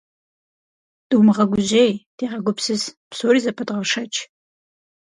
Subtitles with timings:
[1.09, 4.13] Думыгъэгужьей, дегъэгупсыс, псори зэпэдгъэшэч.